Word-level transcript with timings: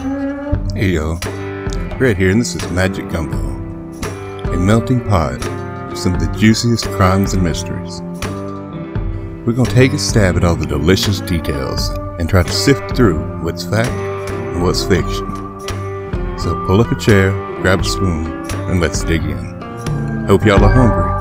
Hey 0.00 0.92
yo, 0.92 1.18
Red 1.98 2.16
here, 2.16 2.30
and 2.30 2.40
this 2.40 2.54
is 2.54 2.70
Magic 2.70 3.06
Gumbo, 3.10 3.36
a 4.50 4.56
melting 4.56 5.06
pot 5.06 5.46
of 5.92 5.98
some 5.98 6.14
of 6.14 6.20
the 6.20 6.38
juiciest 6.38 6.86
crimes 6.92 7.34
and 7.34 7.42
mysteries. 7.42 8.00
We're 9.44 9.52
gonna 9.52 9.68
take 9.68 9.92
a 9.92 9.98
stab 9.98 10.38
at 10.38 10.44
all 10.44 10.56
the 10.56 10.64
delicious 10.64 11.20
details 11.20 11.90
and 12.18 12.30
try 12.30 12.42
to 12.42 12.50
sift 12.50 12.96
through 12.96 13.20
what's 13.42 13.64
fact 13.64 13.90
and 13.90 14.62
what's 14.62 14.84
fiction. 14.84 15.28
So 16.38 16.64
pull 16.66 16.80
up 16.80 16.90
a 16.90 16.98
chair, 16.98 17.30
grab 17.60 17.80
a 17.80 17.84
spoon, 17.84 18.26
and 18.70 18.80
let's 18.80 19.04
dig 19.04 19.22
in. 19.22 19.60
Hope 20.26 20.46
y'all 20.46 20.64
are 20.64 20.72
hungry. 20.72 21.19